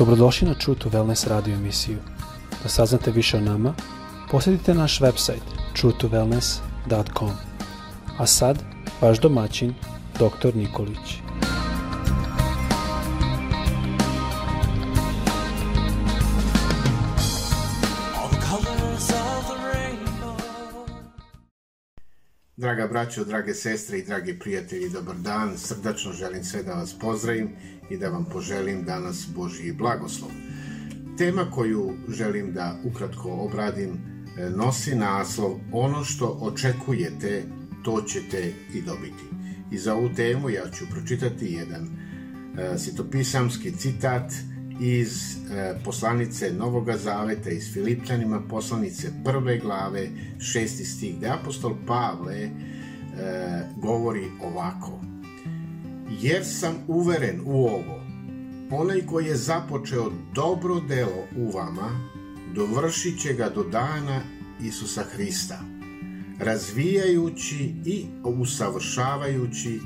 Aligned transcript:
Dobrodošli 0.00 0.48
na 0.48 0.54
True 0.54 0.78
to 0.78 0.88
Wellness 0.88 1.28
radio 1.28 1.54
emisiju. 1.54 1.98
Da 2.62 2.68
saznate 2.68 3.10
više 3.10 3.36
o 3.36 3.40
nama, 3.40 3.74
posjetite 4.30 4.74
naš 4.74 5.00
website 5.00 5.44
truetowellness.com. 5.76 7.30
A 8.18 8.26
sad, 8.26 8.58
vaš 9.00 9.20
domaćin, 9.20 9.74
dr. 10.14 10.56
Nikolić. 10.56 11.20
Draga 22.56 22.86
braćo, 22.86 23.24
drage 23.24 23.54
sestre 23.54 23.98
i 23.98 24.04
dragi 24.04 24.38
prijatelji, 24.38 24.90
dobar 24.90 25.16
dan. 25.16 25.58
Srdačno 25.58 26.12
želim 26.12 26.44
sve 26.44 26.62
da 26.62 26.72
vas 26.72 26.98
pozdravim 27.00 27.56
i 27.90 27.96
da 27.96 28.08
vam 28.08 28.24
poželim 28.24 28.84
danas 28.84 29.28
Božji 29.34 29.72
blagoslov. 29.72 30.30
Tema 31.18 31.50
koju 31.50 31.92
želim 32.08 32.52
da 32.52 32.78
ukratko 32.84 33.30
obradim 33.30 33.90
e, 33.90 34.50
nosi 34.50 34.94
naslov 34.94 35.58
Ono 35.72 36.04
što 36.04 36.38
očekujete, 36.40 37.44
to 37.84 38.02
ćete 38.02 38.52
i 38.74 38.82
dobiti. 38.82 39.24
I 39.70 39.78
za 39.78 39.94
ovu 39.94 40.08
temu 40.16 40.50
ja 40.50 40.70
ću 40.70 40.84
pročitati 40.90 41.46
jedan 41.46 41.88
e, 42.58 42.78
sitopisamski 42.78 43.72
citat 43.72 44.32
iz 44.80 45.36
e, 45.50 45.74
poslanice 45.84 46.52
Novoga 46.52 46.96
Zaveta 46.96 47.50
iz 47.50 47.72
Filipljanima, 47.72 48.40
poslanice 48.48 49.12
prve 49.24 49.58
glave, 49.58 50.08
šesti 50.38 50.84
stih, 50.84 51.16
gde 51.16 51.28
apostol 51.28 51.74
Pavle 51.86 52.50
govori 53.76 54.24
ovako. 54.42 55.00
Jer 56.10 56.44
sam 56.44 56.74
uveren 56.88 57.40
u 57.44 57.66
ovo, 57.66 58.04
onaj 58.70 59.06
koji 59.06 59.26
je 59.26 59.36
započeo 59.36 60.12
dobro 60.34 60.80
delo 60.80 61.24
u 61.36 61.50
vama, 61.50 62.10
dovršit 62.54 63.20
će 63.20 63.32
ga 63.32 63.48
do 63.48 63.62
dana 63.62 64.20
Isusa 64.62 65.02
Hrista, 65.02 65.60
razvijajući 66.38 67.74
i 67.84 68.04
usavršavajući 68.24 69.80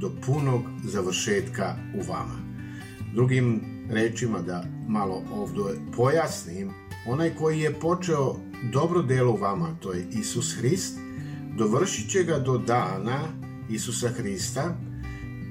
do 0.00 0.12
punog 0.26 0.62
završetka 0.84 1.76
u 1.94 2.12
vama. 2.12 2.36
Drugim 3.14 3.60
rečima 3.90 4.38
da 4.42 4.64
malo 4.88 5.22
ovdje 5.32 5.62
pojasnim, 5.96 6.70
onaj 7.06 7.34
koji 7.34 7.60
je 7.60 7.80
počeo 7.80 8.36
dobro 8.72 9.02
delo 9.02 9.32
u 9.32 9.36
vama, 9.36 9.76
to 9.80 9.92
je 9.92 10.06
Isus 10.12 10.56
Hrist, 10.58 10.98
dovršit 11.58 12.10
će 12.10 12.24
ga 12.24 12.38
do 12.38 12.58
dana 12.58 13.20
Isusa 13.70 14.08
Hrista, 14.08 14.76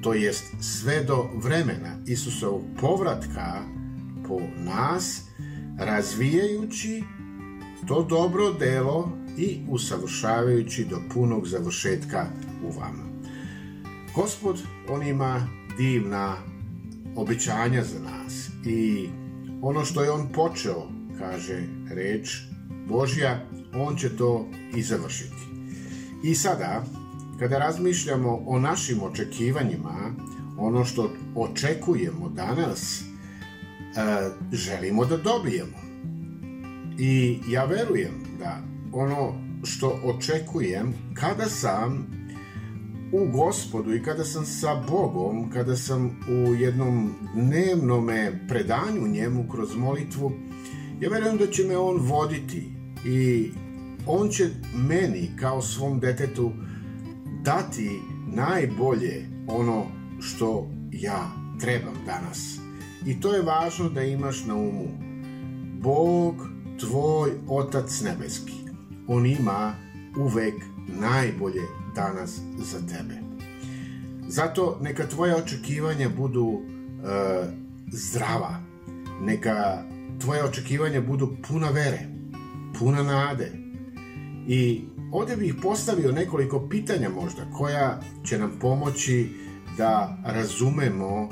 to 0.01 0.13
jest 0.13 0.43
sve 0.59 1.03
do 1.03 1.29
vremena 1.35 1.97
Isusovog 2.05 2.61
povratka 2.81 3.63
po 4.27 4.39
nas, 4.57 5.21
razvijajući 5.79 7.03
to 7.87 8.03
dobro 8.03 8.53
delo 8.53 9.11
i 9.37 9.59
usavršavajući 9.69 10.85
do 10.85 11.01
punog 11.13 11.47
završetka 11.47 12.25
u 12.63 12.79
vama. 12.79 13.03
Gospod, 14.15 14.61
on 14.89 15.07
ima 15.07 15.47
divna 15.77 16.35
obećanja 17.15 17.83
za 17.83 17.99
nas 17.99 18.49
i 18.65 19.09
ono 19.61 19.85
što 19.85 20.03
je 20.03 20.11
on 20.11 20.29
počeo, 20.33 20.87
kaže 21.19 21.63
reč 21.91 22.37
Božja, 22.87 23.45
on 23.75 23.95
će 23.95 24.17
to 24.17 24.47
i 24.75 24.81
završiti. 24.81 25.49
I 26.23 26.35
sada, 26.35 26.85
kada 27.39 27.57
razmišljamo 27.57 28.43
o 28.45 28.59
našim 28.59 29.03
očekivanjima, 29.03 30.15
ono 30.57 30.85
što 30.85 31.11
očekujemo 31.35 32.29
danas, 32.29 33.01
e, 33.01 33.05
želimo 34.51 35.05
da 35.05 35.17
dobijemo. 35.17 35.77
I 36.97 37.39
ja 37.49 37.65
verujem 37.65 38.23
da 38.39 38.61
ono 38.93 39.33
što 39.63 39.99
očekujem 40.03 40.93
kada 41.13 41.45
sam 41.45 42.07
u 43.11 43.31
gospodu 43.31 43.93
i 43.93 44.03
kada 44.03 44.23
sam 44.23 44.45
sa 44.45 44.75
Bogom, 44.89 45.49
kada 45.49 45.75
sam 45.75 46.19
u 46.29 46.55
jednom 46.55 47.13
dnevnome 47.35 48.45
predanju 48.47 49.07
njemu 49.07 49.45
kroz 49.51 49.75
molitvu, 49.75 50.31
ja 51.01 51.09
verujem 51.09 51.37
da 51.37 51.47
će 51.47 51.63
me 51.63 51.77
on 51.77 51.97
voditi 52.01 52.71
i 53.05 53.51
on 54.07 54.29
će 54.29 54.49
meni 54.75 55.31
kao 55.39 55.61
svom 55.61 55.99
detetu 55.99 56.51
dati 57.43 58.01
najbolje 58.27 59.25
ono 59.47 59.85
što 60.19 60.71
ja 60.91 61.31
trebam 61.59 61.93
danas. 62.05 62.59
I 63.05 63.21
to 63.21 63.35
je 63.35 63.41
važno 63.41 63.89
da 63.89 64.03
imaš 64.03 64.45
na 64.45 64.55
umu. 64.55 64.87
Bog, 65.81 66.35
tvoj 66.79 67.31
Otac 67.47 68.01
Nebeski, 68.01 68.53
On 69.07 69.25
ima 69.25 69.75
uvek 70.17 70.53
najbolje 70.87 71.61
danas 71.95 72.39
za 72.57 72.79
tebe. 72.79 73.19
Zato 74.27 74.77
neka 74.81 75.07
tvoja 75.07 75.35
očekivanja 75.35 76.09
budu 76.09 76.61
e, 76.61 77.45
zdrava, 77.91 78.59
neka 79.21 79.83
tvoje 80.19 80.43
očekivanja 80.43 81.01
budu 81.01 81.37
puna 81.47 81.69
vere, 81.69 81.99
puna 82.79 83.03
nade. 83.03 83.51
I 84.47 84.83
ovdje 85.11 85.37
bih 85.37 85.55
postavio 85.61 86.11
nekoliko 86.11 86.67
pitanja 86.69 87.09
možda 87.09 87.41
koja 87.57 88.01
će 88.23 88.37
nam 88.39 88.51
pomoći 88.61 89.29
da 89.77 90.17
razumemo 90.25 91.29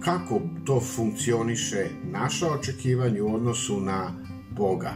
kako 0.00 0.40
to 0.64 0.80
funkcioniše 0.80 1.86
naša 2.04 2.50
očekivanja 2.50 3.24
u 3.24 3.34
odnosu 3.34 3.80
na 3.80 4.12
Boga, 4.50 4.92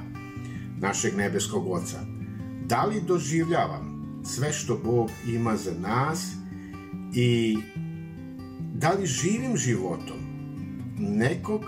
našeg 0.79 1.17
nebeskog 1.17 1.67
Oca. 1.73 1.99
Da 2.67 2.85
li 2.85 3.03
doživljavam 3.07 3.91
sve 4.25 4.53
što 4.53 4.77
Bog 4.85 5.11
ima 5.29 5.57
za 5.57 5.73
nas 5.81 6.33
i 7.15 7.59
da 8.75 8.93
li 8.93 9.07
živim 9.07 9.57
životom 9.57 10.17
nekog 10.99 11.61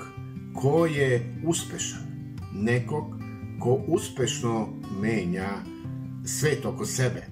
ko 0.54 0.86
je 0.86 1.42
uspešan, 1.46 2.06
nekog 2.54 3.04
ko 3.60 3.84
uspešno 3.86 4.69
menja 5.00 5.50
svet 6.24 6.64
oko 6.64 6.86
sebe. 6.86 7.26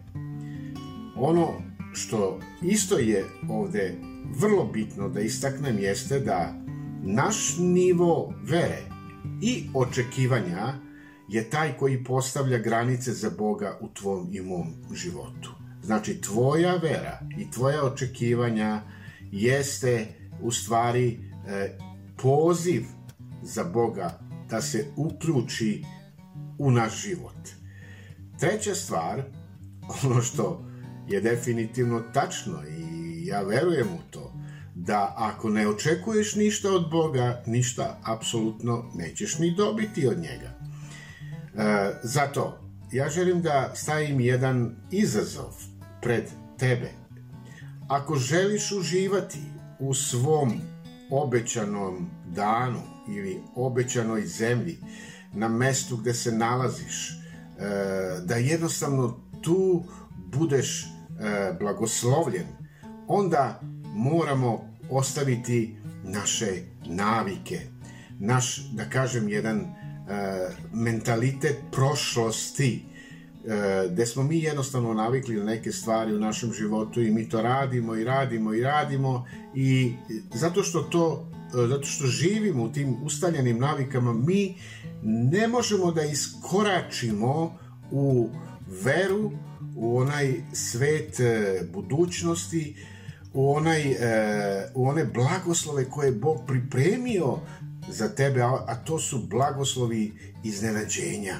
Ono 1.16 1.62
što 1.92 2.40
isto 2.62 2.98
je 2.98 3.24
ovde 3.48 3.94
vrlo 4.40 4.64
bitno 4.64 5.08
da 5.08 5.20
istaknem 5.20 5.78
jeste 5.78 6.20
da 6.20 6.54
naš 7.02 7.56
nivo 7.58 8.34
vere 8.42 8.82
i 9.42 9.64
očekivanja 9.74 10.74
je 11.28 11.50
taj 11.50 11.76
koji 11.76 12.04
postavlja 12.04 12.58
granice 12.58 13.12
za 13.12 13.30
Boga 13.38 13.78
u 13.80 13.88
tvom 13.88 14.28
i 14.32 14.40
mom 14.40 14.74
životu. 14.94 15.50
Znači, 15.82 16.20
tvoja 16.20 16.76
vera 16.76 17.20
i 17.38 17.50
tvoja 17.50 17.84
očekivanja 17.84 18.82
jeste 19.32 20.06
u 20.42 20.50
stvari 20.50 21.18
e, 21.46 21.78
poziv 22.22 22.84
za 23.42 23.64
Boga 23.64 24.18
da 24.50 24.62
se 24.62 24.86
uključi 24.96 25.84
u 26.58 26.70
naš 26.70 27.02
život. 27.02 27.59
Treća 28.40 28.74
stvar, 28.74 29.22
ono 30.04 30.22
što 30.22 30.64
je 31.08 31.20
definitivno 31.20 32.00
tačno 32.14 32.62
i 32.68 33.26
ja 33.26 33.42
verujem 33.42 33.88
u 33.88 34.10
to, 34.10 34.32
da 34.74 35.14
ako 35.16 35.48
ne 35.48 35.68
očekuješ 35.68 36.34
ništa 36.34 36.72
od 36.72 36.90
Boga, 36.90 37.42
ništa 37.46 38.00
apsolutno 38.04 38.90
nećeš 38.94 39.38
ni 39.38 39.54
dobiti 39.54 40.06
od 40.06 40.18
njega. 40.18 40.50
E, 41.54 41.92
zato, 42.02 42.60
ja 42.92 43.08
želim 43.08 43.42
da 43.42 43.72
stavim 43.74 44.20
jedan 44.20 44.76
izazov 44.90 45.54
pred 46.02 46.24
tebe. 46.58 46.90
Ako 47.88 48.16
želiš 48.16 48.72
uživati 48.72 49.38
u 49.78 49.94
svom 49.94 50.52
obećanom 51.10 52.10
danu 52.26 52.82
ili 53.08 53.40
obećanoj 53.54 54.26
zemlji, 54.26 54.78
na 55.32 55.48
mestu 55.48 55.96
gde 55.96 56.14
se 56.14 56.32
nalaziš, 56.32 57.20
da 58.24 58.34
jednostavno 58.34 59.20
tu 59.42 59.84
budeš 60.26 60.84
e, 60.84 60.86
blagoslovljen, 61.60 62.46
onda 63.06 63.60
moramo 63.94 64.74
ostaviti 64.90 65.76
naše 66.04 66.62
navike, 66.86 67.60
naš, 68.18 68.70
da 68.72 68.84
kažem, 68.84 69.28
jedan 69.28 69.74
E, 70.10 70.48
mentalitet 70.72 71.56
prošlosti 71.72 72.84
e, 73.46 73.88
gde 73.90 74.06
smo 74.06 74.22
mi 74.22 74.38
jednostavno 74.38 74.94
navikli 74.94 75.36
na 75.36 75.44
neke 75.44 75.72
stvari 75.72 76.14
u 76.14 76.18
našem 76.18 76.52
životu 76.52 77.02
i 77.02 77.10
mi 77.10 77.28
to 77.28 77.42
radimo 77.42 77.94
i 77.94 78.04
radimo 78.04 78.54
i 78.54 78.60
radimo 78.60 79.26
i 79.54 79.92
zato 80.34 80.62
što 80.62 80.82
to 80.82 81.28
e, 81.32 81.39
zato 81.52 81.82
što 81.82 82.06
živimo 82.06 82.62
u 82.62 82.72
tim 82.72 82.96
ustaljenim 83.02 83.58
navikama 83.58 84.12
mi 84.12 84.54
ne 85.02 85.48
možemo 85.48 85.92
da 85.92 86.02
iskoračimo 86.02 87.58
u 87.90 88.28
veru 88.84 89.30
u 89.76 89.98
onaj 89.98 90.34
svet 90.52 91.16
budućnosti 91.72 92.76
u 93.32 93.54
onaj 93.54 93.96
u 94.74 94.88
one 94.88 95.04
blagoslove 95.04 95.90
koje 95.90 96.06
je 96.06 96.12
Bog 96.12 96.38
pripremio 96.46 97.38
za 97.88 98.08
tebe, 98.08 98.42
a 98.42 98.74
to 98.84 98.98
su 98.98 99.26
blagoslovi 99.26 100.12
iznenađenja. 100.44 101.34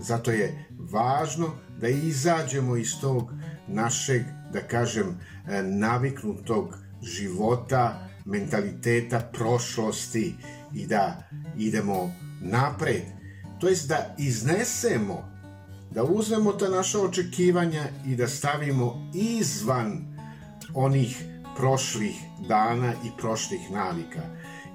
Zato 0.00 0.30
je 0.30 0.64
važno 0.92 1.50
da 1.80 1.88
izađemo 1.88 2.76
iz 2.76 3.00
tog 3.00 3.32
našeg, 3.68 4.22
da 4.52 4.60
kažem, 4.60 5.20
e, 5.48 5.62
naviknutog 5.62 6.76
života, 7.02 8.09
mentaliteta 8.24 9.20
prošlosti 9.32 10.34
i 10.74 10.86
da 10.86 11.22
idemo 11.58 12.12
napred. 12.40 13.02
To 13.60 13.68
jest 13.68 13.88
da 13.88 14.14
iznesemo, 14.18 15.30
da 15.90 16.04
uzmemo 16.04 16.52
ta 16.52 16.68
naša 16.68 17.00
očekivanja 17.00 17.84
i 18.06 18.16
da 18.16 18.28
stavimo 18.28 19.10
izvan 19.14 20.16
onih 20.74 21.24
prošlih 21.56 22.14
dana 22.48 22.92
i 22.92 23.08
prošlih 23.18 23.70
navika 23.70 24.22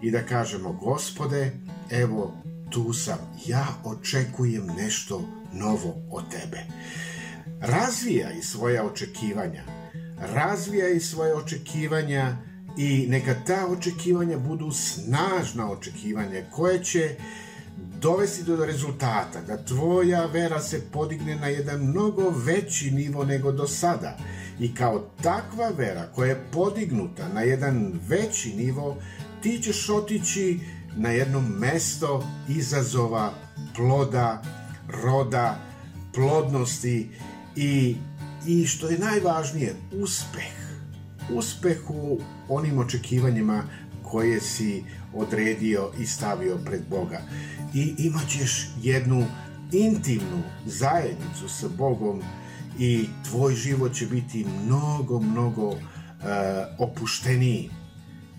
i 0.01 0.11
da 0.11 0.25
kažemo 0.25 0.71
gospode, 0.73 1.51
evo 1.91 2.33
tu 2.69 2.93
sam, 2.93 3.17
ja 3.45 3.67
očekujem 3.83 4.67
nešto 4.77 5.21
novo 5.53 5.95
od 6.11 6.23
tebe. 6.31 6.59
Razvijaj 7.61 8.41
svoja 8.41 8.85
očekivanja, 8.85 9.63
razvijaj 10.19 10.99
svoje 10.99 11.35
očekivanja 11.35 12.37
i 12.77 13.05
neka 13.09 13.35
ta 13.47 13.67
očekivanja 13.67 14.37
budu 14.37 14.71
snažna 14.71 15.71
očekivanja 15.71 16.41
koje 16.51 16.83
će 16.83 17.15
dovesti 18.01 18.43
do 18.43 18.65
rezultata, 18.65 19.41
da 19.47 19.65
tvoja 19.65 20.25
vera 20.25 20.59
se 20.61 20.81
podigne 20.91 21.35
na 21.35 21.47
jedan 21.47 21.81
mnogo 21.81 22.33
veći 22.45 22.91
nivo 22.91 23.25
nego 23.25 23.51
do 23.51 23.67
sada. 23.67 24.17
I 24.59 24.75
kao 24.75 25.09
takva 25.23 25.69
vera 25.77 26.07
koja 26.15 26.29
je 26.29 26.45
podignuta 26.51 27.27
na 27.33 27.41
jedan 27.41 27.99
veći 28.07 28.53
nivo, 28.53 28.97
ti 29.41 29.59
ćeš 29.63 29.89
otići 29.89 30.59
na 30.95 31.09
jedno 31.09 31.41
mesto 31.41 32.27
izazova, 32.49 33.33
ploda, 33.75 34.43
roda, 35.03 35.59
plodnosti 36.13 37.09
i, 37.55 37.95
i 38.47 38.65
što 38.65 38.89
je 38.89 38.99
najvažnije, 38.99 39.75
uspeh. 39.91 40.64
Uspeh 41.33 41.89
u 41.89 42.19
onim 42.49 42.79
očekivanjima 42.79 43.63
koje 44.03 44.41
si 44.41 44.83
odredio 45.13 45.91
i 45.99 46.05
stavio 46.05 46.57
pred 46.65 46.81
Boga. 46.89 47.21
I 47.73 47.93
imat 47.97 48.29
ćeš 48.29 48.69
jednu 48.81 49.25
intimnu 49.71 50.43
zajednicu 50.65 51.49
sa 51.49 51.67
Bogom 51.77 52.21
i 52.79 53.05
tvoj 53.29 53.55
život 53.55 53.93
će 53.93 54.05
biti 54.05 54.45
mnogo, 54.63 55.19
mnogo 55.19 55.67
uh, 55.67 55.77
opušteniji. 56.79 57.69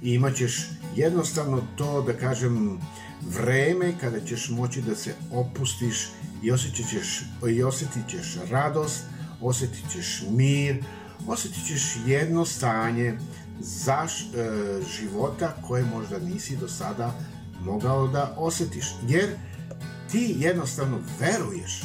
I 0.02 0.14
imat 0.14 0.34
ćeš 0.34 0.68
jednostavno 0.96 1.62
to, 1.76 2.02
da 2.02 2.12
kažem, 2.12 2.80
vreme 3.22 3.92
kada 4.00 4.20
ćeš 4.20 4.48
moći 4.50 4.82
da 4.82 4.94
se 4.94 5.14
opustiš 5.32 6.08
i 6.42 6.50
osjetit 6.50 6.88
ćeš, 6.90 7.22
i 7.50 7.62
osjetit 7.62 8.08
ćeš 8.08 8.36
radost, 8.50 9.04
osjetit 9.40 9.90
ćeš 9.92 10.22
mir, 10.30 10.84
osjetit 11.26 11.66
ćeš 11.66 11.96
jedno 12.06 12.44
stanje 12.44 13.18
zaš, 13.60 14.20
e, 14.20 14.26
života 14.98 15.56
koje 15.66 15.84
možda 15.84 16.18
nisi 16.18 16.56
do 16.56 16.68
sada 16.68 17.14
mogao 17.60 18.08
da 18.08 18.34
osetiš. 18.36 18.86
Jer 19.08 19.36
ti 20.10 20.34
jednostavno 20.38 20.98
veruješ 21.20 21.82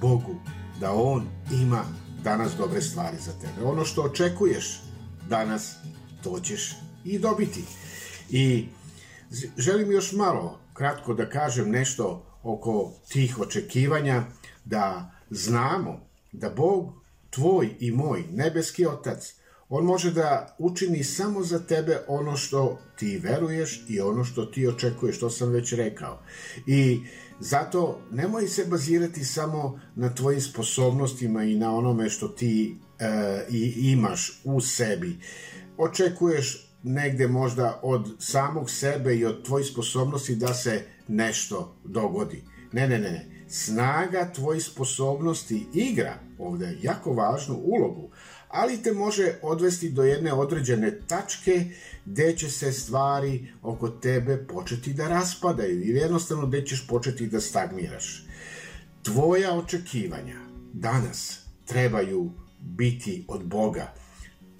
Bogu 0.00 0.34
da 0.80 0.92
On 0.92 1.26
ima 1.52 1.84
danas 2.24 2.52
dobre 2.58 2.82
stvari 2.82 3.16
za 3.24 3.32
tebe. 3.32 3.64
Ono 3.64 3.84
što 3.84 4.02
očekuješ 4.02 4.80
danas, 5.28 5.74
to 6.22 6.40
ćeš 6.40 6.76
i 7.04 7.18
dobiti. 7.18 7.64
I 8.30 8.68
želim 9.56 9.92
još 9.92 10.12
malo 10.12 10.58
kratko 10.74 11.14
da 11.14 11.28
kažem 11.28 11.70
nešto 11.70 12.26
oko 12.42 12.92
tih 13.08 13.38
očekivanja, 13.38 14.24
da 14.64 15.10
znamo 15.30 16.00
da 16.32 16.50
Bog, 16.50 16.99
tvoj 17.30 17.68
i 17.80 17.90
moj, 17.90 18.24
nebeski 18.32 18.86
otac, 18.86 19.34
on 19.68 19.84
može 19.84 20.10
da 20.10 20.56
učini 20.58 21.04
samo 21.04 21.42
za 21.42 21.58
tebe 21.58 21.98
ono 22.08 22.36
što 22.36 22.78
ti 22.96 23.18
veruješ 23.18 23.84
i 23.88 24.00
ono 24.00 24.24
što 24.24 24.44
ti 24.46 24.66
očekuješ, 24.66 25.16
što 25.16 25.30
sam 25.30 25.50
već 25.50 25.72
rekao. 25.72 26.22
I 26.66 27.00
zato 27.40 28.00
nemoj 28.10 28.48
se 28.48 28.64
bazirati 28.64 29.24
samo 29.24 29.80
na 29.94 30.14
tvojim 30.14 30.40
sposobnostima 30.40 31.44
i 31.44 31.54
na 31.54 31.74
onome 31.74 32.08
što 32.08 32.28
ti 32.28 32.76
e, 32.98 33.46
i 33.50 33.74
imaš 33.76 34.40
u 34.44 34.60
sebi. 34.60 35.18
Očekuješ 35.76 36.70
negde 36.82 37.28
možda 37.28 37.80
od 37.82 38.08
samog 38.18 38.70
sebe 38.70 39.16
i 39.16 39.24
od 39.24 39.44
tvojih 39.44 39.66
sposobnosti 39.66 40.36
da 40.36 40.54
se 40.54 40.82
nešto 41.08 41.76
dogodi. 41.84 42.44
Ne, 42.72 42.88
ne, 42.88 42.98
ne, 42.98 43.10
ne. 43.10 43.39
Snaga 43.52 44.32
tvojih 44.32 44.64
sposobnosti 44.64 45.66
igra 45.74 46.14
ovde 46.38 46.78
jako 46.82 47.12
važnu 47.12 47.54
ulogu, 47.54 48.10
ali 48.48 48.82
te 48.82 48.92
može 48.92 49.34
odvesti 49.42 49.90
do 49.90 50.02
jedne 50.02 50.32
određene 50.32 50.98
tačke 51.06 51.64
gde 52.04 52.36
će 52.36 52.50
se 52.50 52.72
stvari 52.72 53.48
oko 53.62 53.88
tebe 53.88 54.46
početi 54.46 54.92
da 54.92 55.08
raspadaju 55.08 55.84
ili 55.84 55.98
jednostavno 55.98 56.46
gde 56.46 56.66
ćeš 56.66 56.86
početi 56.86 57.26
da 57.26 57.40
stagniraš. 57.40 58.24
Tvoja 59.02 59.54
očekivanja 59.54 60.36
danas 60.72 61.40
trebaju 61.66 62.30
biti 62.60 63.24
od 63.28 63.44
Boga. 63.44 63.94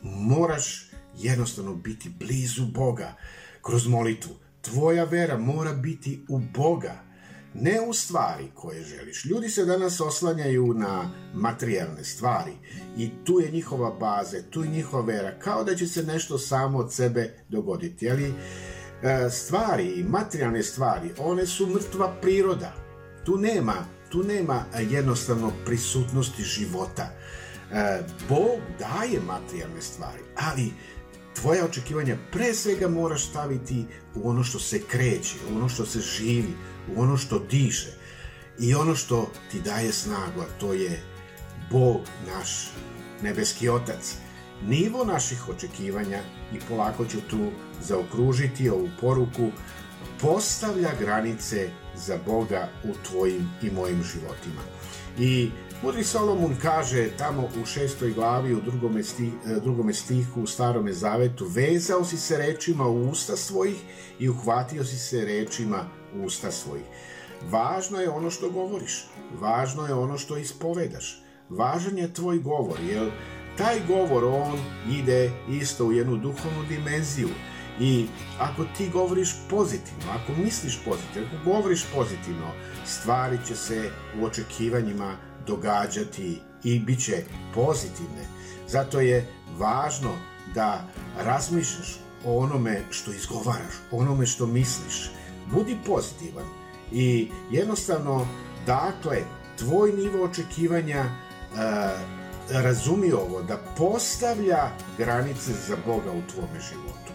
Moraš 0.02 0.90
jednostavno 1.18 1.74
biti 1.74 2.10
blizu 2.18 2.66
Boga 2.66 3.16
kroz 3.62 3.86
molitvu. 3.86 4.34
Tvoja 4.60 5.04
vera 5.04 5.38
mora 5.38 5.72
biti 5.72 6.20
u 6.28 6.38
Boga 6.38 7.09
ne 7.54 7.80
u 7.88 7.92
stvari 7.92 8.50
koje 8.54 8.84
želiš. 8.84 9.24
Ljudi 9.24 9.48
se 9.48 9.64
danas 9.64 10.00
oslanjaju 10.00 10.74
na 10.74 11.10
materijalne 11.34 12.04
stvari 12.04 12.52
i 12.96 13.10
tu 13.24 13.40
je 13.40 13.50
njihova 13.50 13.90
baza, 13.90 14.36
tu 14.50 14.64
je 14.64 14.70
njihova 14.70 15.04
vera, 15.04 15.38
kao 15.38 15.64
da 15.64 15.74
će 15.74 15.86
se 15.86 16.02
nešto 16.02 16.38
samo 16.38 16.78
od 16.78 16.92
sebe 16.92 17.34
dogoditi. 17.48 18.10
Ali 18.10 18.24
e, 18.24 19.30
stvari 19.30 20.04
materijalne 20.08 20.62
stvari, 20.62 21.10
one 21.18 21.46
su 21.46 21.66
mrtva 21.66 22.16
priroda. 22.22 22.72
Tu 23.24 23.38
nema, 23.38 23.74
tu 24.08 24.22
nema 24.22 24.64
jednostavno 24.90 25.52
prisutnosti 25.66 26.42
života. 26.42 27.10
E, 27.72 28.02
Bog 28.28 28.60
daje 28.78 29.20
materijalne 29.26 29.80
stvari, 29.80 30.22
ali 30.36 30.72
tvoje 31.34 31.64
očekivanja 31.64 32.16
pre 32.32 32.54
svega 32.54 32.88
moraš 32.88 33.28
staviti 33.28 33.84
u 34.14 34.28
ono 34.30 34.44
što 34.44 34.58
se 34.58 34.82
kreće, 34.82 35.36
u 35.50 35.56
ono 35.56 35.68
što 35.68 35.86
se 35.86 36.00
živi, 36.00 36.54
u 36.96 37.02
ono 37.02 37.16
što 37.16 37.38
diše 37.38 37.92
i 38.58 38.74
ono 38.74 38.94
što 38.94 39.30
ti 39.50 39.60
daje 39.60 39.92
snagu, 39.92 40.40
a 40.40 40.58
to 40.60 40.72
je 40.72 41.02
Bog 41.70 42.00
naš, 42.26 42.70
nebeski 43.22 43.68
otac. 43.68 44.14
Nivo 44.66 45.04
naših 45.04 45.48
očekivanja, 45.48 46.22
i 46.54 46.58
polako 46.68 47.06
ću 47.06 47.20
tu 47.30 47.50
zaokružiti 47.80 48.70
ovu 48.70 48.88
poruku, 49.00 49.50
postavlja 50.20 50.90
granice 51.00 51.70
za 51.96 52.18
Boga 52.26 52.68
u 52.84 52.94
tvojim 53.08 53.50
i 53.62 53.70
mojim 53.70 54.02
životima. 54.02 54.62
I 55.18 55.50
Mudri 55.82 56.04
Solomon 56.04 56.56
kaže 56.62 57.08
tamo 57.16 57.48
u 57.62 57.66
šestoj 57.66 58.12
glavi 58.12 58.54
u 58.54 58.60
drugome, 58.60 59.02
stih, 59.02 59.32
e, 59.46 59.60
drugome 59.60 59.94
stihu 59.94 60.42
u 60.42 60.46
starome 60.46 60.92
zavetu 60.92 61.46
vezao 61.48 62.04
si 62.04 62.16
se 62.16 62.36
rečima 62.36 62.86
u 62.86 63.08
usta 63.08 63.36
svojih 63.36 63.76
i 64.18 64.28
uhvatio 64.28 64.84
si 64.84 64.98
se 64.98 65.24
rečima 65.24 65.84
u 66.14 66.24
usta 66.24 66.50
svojih. 66.50 66.84
Važno 67.50 68.00
je 68.00 68.10
ono 68.10 68.30
što 68.30 68.50
govoriš, 68.50 69.06
važno 69.40 69.86
je 69.86 69.94
ono 69.94 70.18
što 70.18 70.36
ispovedaš, 70.36 71.22
važan 71.48 71.98
je 71.98 72.14
tvoj 72.14 72.38
govor, 72.38 72.78
jer 72.90 73.10
taj 73.56 73.80
govor 73.88 74.24
on 74.24 74.58
ide 74.90 75.30
isto 75.48 75.86
u 75.86 75.92
jednu 75.92 76.16
duhovnu 76.16 76.64
dimenziju 76.68 77.28
i 77.80 78.06
ako 78.38 78.64
ti 78.76 78.90
govoriš 78.92 79.34
pozitivno, 79.50 80.12
ako 80.12 80.42
misliš 80.42 80.78
pozitivno, 80.84 81.28
ako 81.28 81.50
govoriš 81.50 81.84
pozitivno, 81.94 82.52
stvari 82.86 83.38
će 83.46 83.56
se 83.56 83.90
u 84.20 84.24
očekivanjima 84.24 85.29
događati 85.46 86.40
i 86.64 86.78
bit 86.78 87.04
će 87.04 87.24
pozitivne. 87.54 88.24
Zato 88.68 89.00
je 89.00 89.26
važno 89.58 90.10
da 90.54 90.84
razmišljaš 91.18 91.98
o 92.24 92.38
onome 92.38 92.82
što 92.90 93.12
izgovaraš, 93.12 93.74
o 93.90 93.96
onome 93.96 94.26
što 94.26 94.46
misliš. 94.46 95.10
Budi 95.52 95.76
pozitivan 95.86 96.44
i 96.92 97.30
jednostavno, 97.50 98.26
dakle, 98.66 99.18
tvoj 99.58 99.92
nivo 99.92 100.24
očekivanja 100.24 101.04
uh, 101.04 101.58
razumi 102.52 103.12
ovo, 103.12 103.42
da 103.42 103.58
postavlja 103.76 104.70
granice 104.98 105.52
za 105.68 105.76
Boga 105.86 106.10
u 106.10 106.22
tvome 106.32 106.60
životu. 106.70 107.12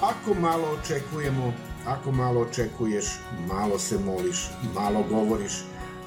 Ako 0.00 0.40
malo 0.40 0.68
očekujemo, 0.80 1.52
ako 1.86 2.12
malo 2.12 2.40
očekuješ, 2.40 3.04
malo 3.48 3.78
se 3.78 3.98
moliš, 3.98 4.48
malo 4.74 5.04
govoriš, 5.10 5.52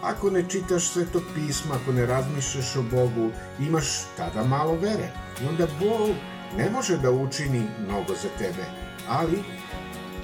Ako 0.04 0.30
ne 0.30 0.44
čitaš 0.50 0.88
sveto 0.88 1.22
pismo, 1.36 1.74
ako 1.74 1.92
ne 1.92 2.06
razmišljaš 2.06 2.76
o 2.76 2.82
Bogu, 2.82 3.32
imaš 3.60 3.86
tada 4.18 4.44
malo 4.44 4.76
vere. 4.76 5.12
I 5.42 5.48
onda 5.48 5.68
Bog 5.80 6.10
ne 6.58 6.70
može 6.70 6.98
da 6.98 7.12
učini 7.12 7.68
mnogo 7.88 8.14
za 8.14 8.30
tebe, 8.38 8.66
ali 9.08 9.44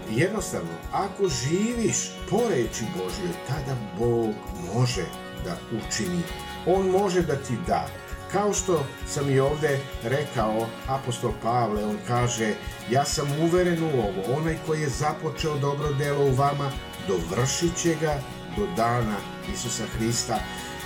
jednostavno, 0.09 0.71
ako 0.91 1.27
živiš 1.27 2.11
po 2.29 2.41
reči 2.49 2.83
Božjoj, 2.97 3.33
tada 3.47 3.75
Bog 3.99 4.33
može 4.73 5.05
da 5.45 5.57
učini. 5.71 6.21
On 6.65 6.89
može 6.89 7.21
da 7.21 7.35
ti 7.35 7.57
da. 7.67 7.87
Kao 8.31 8.53
što 8.53 8.85
sam 9.07 9.29
i 9.29 9.39
ovde 9.39 9.79
rekao, 10.03 10.67
apostol 10.87 11.31
Pavle, 11.43 11.85
on 11.85 11.97
kaže, 12.07 12.53
ja 12.89 13.05
sam 13.05 13.27
uveren 13.41 13.83
u 13.83 13.99
ovo, 13.99 14.37
onaj 14.39 14.57
koji 14.65 14.81
je 14.81 14.89
započeo 14.89 15.57
dobro 15.57 15.93
delo 15.93 16.25
u 16.25 16.35
vama, 16.35 16.71
dovršit 17.07 17.75
će 17.75 17.95
ga 17.95 18.21
do 18.59 18.67
dana 18.75 19.17
Isusa 19.53 19.83
Hrista, 19.85 20.39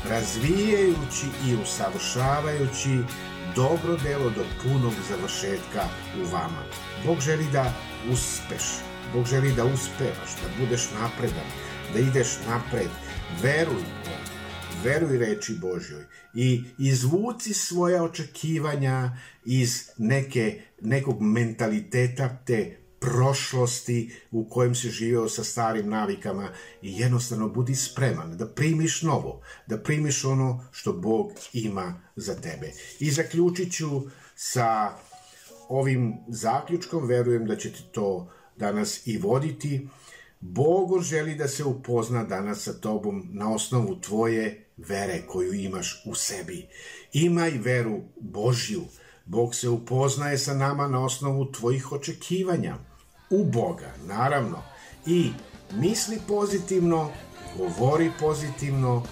razvijajući 0.10 1.28
i 1.48 1.56
usavršavajući 1.64 2.98
dobro 3.56 3.98
delo 3.98 4.30
do 4.30 4.46
punog 4.64 4.94
završetka 5.10 5.84
u 6.22 6.34
vama. 6.34 6.64
Bog 7.06 7.20
želi 7.20 7.46
da 7.52 7.74
uspeš, 8.12 8.64
Bog 9.14 9.26
želi 9.26 9.54
da 9.56 9.66
uspevaš, 9.66 10.32
da 10.42 10.64
budeš 10.64 10.82
napredan, 11.02 11.50
da 11.94 12.00
ideš 12.00 12.28
napred. 12.48 12.90
Veruj 13.42 13.84
veruj 14.84 15.18
reči 15.18 15.56
Božjoj 15.62 16.04
i 16.34 16.64
izvuci 16.78 17.54
svoje 17.54 18.02
očekivanja 18.02 19.18
iz 19.46 19.90
neke, 19.98 20.62
nekog 20.82 21.22
mentaliteta 21.22 22.38
te 22.46 22.83
prošlosti 23.04 24.16
u 24.32 24.50
kojem 24.50 24.76
si 24.76 24.90
živeo 24.90 25.30
sa 25.30 25.44
starim 25.44 25.90
navikama 25.90 26.50
i 26.82 27.00
jednostavno 27.00 27.50
budi 27.50 27.76
spreman 27.76 28.38
da 28.38 28.48
primiš 28.48 29.02
novo, 29.02 29.42
da 29.68 29.78
primiš 29.78 30.26
ono 30.26 30.66
što 30.72 30.94
Bog 30.94 31.32
ima 31.54 32.02
za 32.16 32.36
tebe. 32.36 32.72
I 33.00 33.12
zaključit 33.12 33.74
ću 33.74 34.02
sa 34.36 34.92
ovim 35.70 36.14
zaključkom, 36.28 37.06
verujem 37.08 37.46
da 37.46 37.56
će 37.56 37.72
ti 37.72 37.84
to 37.92 38.32
danas 38.58 39.08
i 39.08 39.18
voditi. 39.18 39.88
Bog 40.40 41.02
želi 41.02 41.36
da 41.36 41.48
se 41.48 41.64
upozna 41.64 42.24
danas 42.24 42.64
sa 42.64 42.74
tobom 42.74 43.28
na 43.32 43.54
osnovu 43.54 44.02
tvoje 44.02 44.66
vere 44.78 45.22
koju 45.28 45.54
imaš 45.54 46.04
u 46.06 46.16
sebi. 46.16 46.68
Imaj 47.14 47.52
veru 47.52 48.02
Božju. 48.22 48.82
Bog 49.26 49.56
se 49.56 49.70
upoznaje 49.70 50.38
sa 50.38 50.54
nama 50.54 50.88
na 50.88 51.06
osnovu 51.06 51.52
tvojih 51.52 51.92
očekivanja. 51.92 52.78
U 53.34 53.44
Boga, 53.44 53.92
naravno. 54.08 54.64
I 55.06 55.32
misli 55.72 56.20
pozitivno, 56.28 57.12
govori 57.58 58.12
pozitivno, 58.20 59.04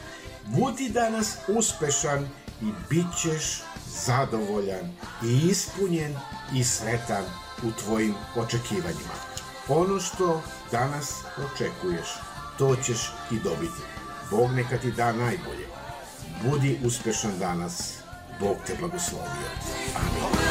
budi 0.46 0.90
danas 0.90 1.38
uspešan 1.48 2.30
i 2.62 2.72
bit 2.90 3.06
ćeš 3.22 3.62
zadovoljan 4.06 4.92
i 5.24 5.48
ispunjen 5.50 6.16
i 6.56 6.64
sretan 6.64 7.24
u 7.64 7.72
tvojim 7.72 8.16
očekivanjima. 8.36 9.16
Ono 9.68 10.00
što 10.00 10.42
danas 10.72 11.14
očekuješ, 11.38 12.08
to 12.58 12.76
ćeš 12.76 13.12
i 13.32 13.36
dobiti. 13.44 13.82
Bog 14.32 14.52
neka 14.52 14.78
ti 14.78 14.92
da 14.92 15.12
najbolje. 15.12 15.68
Budi 16.44 16.80
uspešan 16.86 17.40
danas. 17.40 17.94
Bog 18.40 18.58
te 18.68 18.76
blagoslovio. 18.80 19.50
Amin. 19.96 20.51